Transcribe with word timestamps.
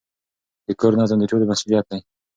د 0.65 0.67
کور 0.79 0.93
نظم 0.99 1.17
د 1.19 1.23
ټولو 1.31 1.43
مسئولیت 1.51 1.85
دی. 1.91 2.01